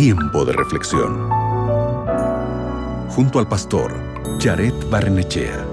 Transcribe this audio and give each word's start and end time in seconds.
Tiempo 0.00 0.44
de 0.44 0.52
reflexión. 0.52 1.28
Junto 3.08 3.40
al 3.40 3.48
pastor 3.48 3.92
Jared 4.38 4.72
Barnechea. 4.88 5.66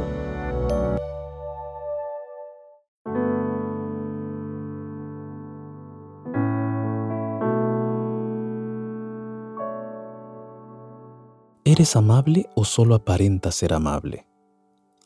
¿Eres 11.63 11.95
amable 11.95 12.49
o 12.55 12.65
solo 12.65 12.95
aparentas 12.95 13.53
ser 13.53 13.75
amable? 13.75 14.25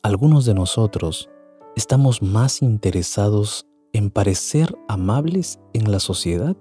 Algunos 0.02 0.46
de 0.46 0.54
nosotros 0.54 1.28
estamos 1.76 2.22
más 2.22 2.62
interesados 2.62 3.66
en 3.92 4.08
parecer 4.08 4.74
amables 4.88 5.60
en 5.74 5.92
la 5.92 6.00
sociedad 6.00 6.56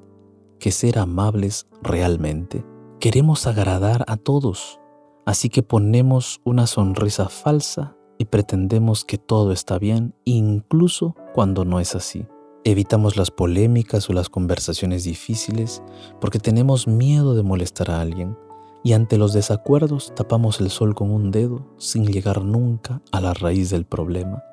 que 0.60 0.72
ser 0.72 1.00
amables 1.00 1.68
realmente. 1.82 2.66
Queremos 3.00 3.48
agradar 3.48 4.04
a 4.08 4.18
todos, 4.18 4.80
así 5.26 5.50
que 5.50 5.64
ponemos 5.64 6.42
una 6.44 6.68
sonrisa 6.68 7.30
falsa 7.30 7.96
y 8.18 8.26
pretendemos 8.26 9.06
que 9.06 9.18
todo 9.18 9.54
está 9.54 9.80
bien, 9.80 10.14
incluso 10.26 11.16
cuando 11.34 11.66
no 11.66 11.80
es 11.80 11.96
así. 11.96 12.28
Evitamos 12.66 13.16
las 13.16 13.32
polémicas 13.32 14.10
o 14.10 14.14
las 14.14 14.28
conversaciones 14.28 15.06
difíciles 15.06 15.82
porque 16.20 16.40
tenemos 16.40 16.88
miedo 16.88 17.34
de 17.34 17.42
molestar 17.42 17.90
a 17.90 18.02
alguien 18.02 18.38
y 18.84 18.94
ante 18.94 19.18
los 19.18 19.34
desacuerdos 19.34 20.14
tapamos 20.16 20.60
el 20.60 20.70
sol 20.70 20.94
con 20.94 21.12
un 21.12 21.32
dedo 21.32 21.66
sin 21.78 22.06
llegar 22.06 22.44
nunca 22.44 23.02
a 23.12 23.22
la 23.22 23.34
raíz 23.34 23.70
del 23.70 23.86
problema. 23.86 24.44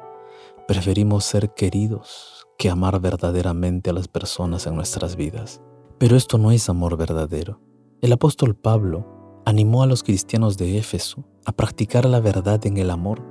Preferimos 0.68 1.24
ser 1.24 1.52
queridos 1.54 2.46
que 2.58 2.70
amar 2.70 3.00
verdaderamente 3.00 3.90
a 3.90 3.92
las 3.92 4.08
personas 4.08 4.66
en 4.66 4.76
nuestras 4.76 5.16
vidas. 5.16 5.60
Pero 5.98 6.16
esto 6.16 6.36
no 6.36 6.50
es 6.50 6.68
amor 6.68 6.98
verdadero. 6.98 7.58
El 8.02 8.12
apóstol 8.12 8.54
Pablo 8.54 9.42
animó 9.46 9.82
a 9.82 9.86
los 9.86 10.02
cristianos 10.02 10.58
de 10.58 10.76
Éfeso 10.76 11.24
a 11.46 11.52
practicar 11.52 12.04
la 12.04 12.20
verdad 12.20 12.66
en 12.66 12.76
el 12.76 12.90
amor, 12.90 13.24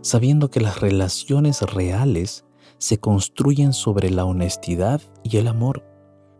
sabiendo 0.00 0.48
que 0.48 0.60
las 0.60 0.80
relaciones 0.80 1.62
reales 1.62 2.44
se 2.78 2.98
construyen 2.98 3.72
sobre 3.72 4.10
la 4.10 4.24
honestidad 4.24 5.00
y 5.24 5.38
el 5.38 5.48
amor. 5.48 5.84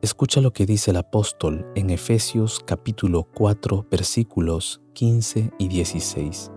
Escucha 0.01 0.41
lo 0.41 0.53
que 0.53 0.65
dice 0.65 0.93
el 0.93 0.99
apóstol 0.99 1.67
en 1.75 1.91
Efesios 1.91 2.61
capítulo 2.65 3.27
4 3.35 3.87
versículos 3.91 4.81
15 4.93 5.51
y 5.59 5.69
16. 5.69 6.53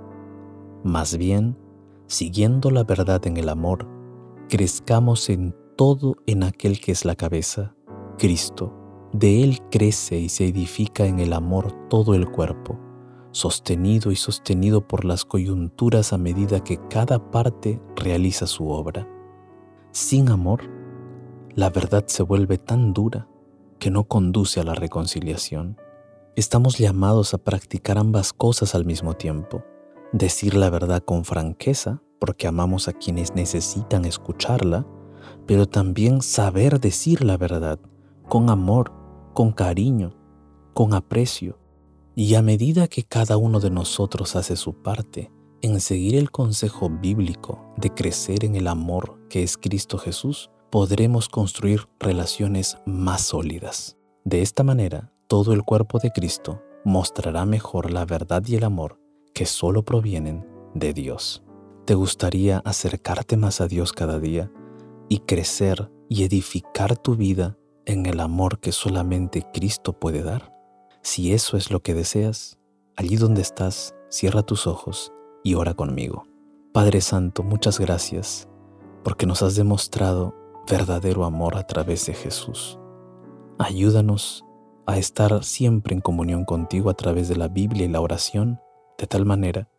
Más 0.83 1.17
bien, 1.17 1.57
siguiendo 2.05 2.69
la 2.69 2.83
verdad 2.83 3.25
en 3.25 3.37
el 3.37 3.49
amor, 3.49 3.87
crezcamos 4.47 5.29
en 5.29 5.55
todo 5.75 6.17
en 6.27 6.43
aquel 6.43 6.79
que 6.79 6.91
es 6.91 7.03
la 7.03 7.15
cabeza, 7.15 7.73
Cristo 8.19 8.86
de 9.13 9.43
Él 9.43 9.61
crece 9.71 10.17
y 10.17 10.29
se 10.29 10.47
edifica 10.47 11.05
en 11.05 11.19
el 11.19 11.33
amor 11.33 11.71
todo 11.89 12.13
el 12.13 12.29
cuerpo, 12.29 12.79
sostenido 13.31 14.11
y 14.11 14.15
sostenido 14.15 14.87
por 14.87 15.05
las 15.05 15.25
coyunturas 15.25 16.13
a 16.13 16.17
medida 16.17 16.63
que 16.63 16.77
cada 16.89 17.31
parte 17.31 17.81
realiza 17.95 18.47
su 18.47 18.69
obra. 18.69 19.07
Sin 19.91 20.29
amor, 20.29 20.61
la 21.55 21.69
verdad 21.69 22.05
se 22.07 22.23
vuelve 22.23 22.57
tan 22.57 22.93
dura 22.93 23.27
que 23.79 23.91
no 23.91 24.03
conduce 24.05 24.59
a 24.59 24.63
la 24.63 24.75
reconciliación. 24.75 25.77
Estamos 26.35 26.77
llamados 26.77 27.33
a 27.33 27.37
practicar 27.37 27.97
ambas 27.97 28.33
cosas 28.33 28.75
al 28.75 28.85
mismo 28.85 29.13
tiempo, 29.13 29.63
decir 30.11 30.55
la 30.55 30.69
verdad 30.69 31.03
con 31.03 31.25
franqueza, 31.25 32.01
porque 32.19 32.47
amamos 32.47 32.87
a 32.87 32.93
quienes 32.93 33.35
necesitan 33.35 34.05
escucharla, 34.05 34.85
pero 35.45 35.67
también 35.67 36.21
saber 36.21 36.79
decir 36.79 37.23
la 37.23 37.37
verdad 37.37 37.79
con 38.27 38.49
amor 38.49 38.91
con 39.37 39.51
cariño, 39.51 40.15
con 40.73 40.95
aprecio, 40.95 41.59
y 42.15 42.33
a 42.33 42.41
medida 42.41 42.87
que 42.87 43.03
cada 43.03 43.37
uno 43.37 43.59
de 43.59 43.69
nosotros 43.69 44.35
hace 44.35 44.55
su 44.55 44.81
parte 44.81 45.31
en 45.61 45.79
seguir 45.79 46.15
el 46.15 46.31
consejo 46.31 46.89
bíblico 46.89 47.71
de 47.77 47.91
crecer 47.91 48.45
en 48.45 48.55
el 48.55 48.65
amor 48.65 49.19
que 49.29 49.43
es 49.43 49.55
Cristo 49.55 49.99
Jesús, 49.99 50.49
podremos 50.71 51.29
construir 51.29 51.87
relaciones 51.99 52.79
más 52.87 53.21
sólidas. 53.21 53.95
De 54.25 54.41
esta 54.41 54.63
manera, 54.63 55.13
todo 55.27 55.53
el 55.53 55.61
cuerpo 55.61 55.99
de 55.99 56.09
Cristo 56.09 56.63
mostrará 56.83 57.45
mejor 57.45 57.91
la 57.91 58.05
verdad 58.05 58.41
y 58.47 58.55
el 58.55 58.63
amor 58.63 58.99
que 59.35 59.45
solo 59.45 59.85
provienen 59.85 60.47
de 60.73 60.93
Dios. 60.93 61.43
¿Te 61.85 61.93
gustaría 61.93 62.57
acercarte 62.65 63.37
más 63.37 63.61
a 63.61 63.67
Dios 63.67 63.93
cada 63.93 64.17
día 64.17 64.51
y 65.09 65.19
crecer 65.19 65.91
y 66.09 66.23
edificar 66.23 66.97
tu 66.97 67.15
vida 67.15 67.55
en 67.87 68.05
el 68.05 68.19
amor 68.19 68.59
que 68.59 68.73
solamente 68.73 69.47
Cristo 69.53 69.93
puede 69.93 70.21
dar? 70.21 70.53
Si 71.01 71.33
eso 71.33 71.55
es 71.55 71.71
lo 71.71 71.79
que 71.79 71.93
deseas, 71.93 72.59
allí 72.97 73.15
donde 73.15 73.41
estás, 73.41 73.95
cierra 74.09 74.43
tus 74.43 74.67
ojos 74.67 75.13
y 75.41 75.53
ora 75.53 75.73
conmigo. 75.73 76.27
Padre 76.73 76.99
Santo, 76.99 77.43
muchas 77.43 77.79
gracias 77.79 78.47
porque 79.03 79.25
nos 79.25 79.41
has 79.41 79.55
demostrado 79.55 80.35
verdadero 80.69 81.23
amor 81.23 81.55
a 81.55 81.65
través 81.65 82.05
de 82.05 82.13
Jesús. 82.13 82.77
Ayúdanos 83.57 84.43
a 84.85 84.97
estar 84.97 85.43
siempre 85.45 85.95
en 85.95 86.01
comunión 86.01 86.43
contigo 86.43 86.89
a 86.89 86.93
través 86.93 87.29
de 87.29 87.37
la 87.37 87.47
Biblia 87.47 87.85
y 87.85 87.89
la 87.89 88.01
oración, 88.01 88.59
de 88.97 89.07
tal 89.07 89.25
manera 89.25 89.69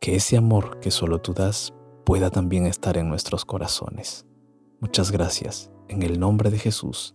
que 0.00 0.16
ese 0.16 0.38
amor 0.38 0.80
que 0.80 0.90
solo 0.90 1.20
tú 1.20 1.34
das 1.34 1.74
pueda 2.06 2.30
también 2.30 2.64
estar 2.64 2.96
en 2.96 3.10
nuestros 3.10 3.44
corazones. 3.44 4.26
Muchas 4.80 5.10
gracias. 5.10 5.70
En 5.88 6.02
el 6.02 6.18
nombre 6.18 6.50
de 6.50 6.58
Jesús. 6.58 7.14